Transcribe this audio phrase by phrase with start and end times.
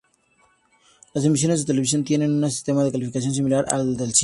[1.13, 4.19] Las emisiones de televisión tienen un sistema de calificación similar al del cine.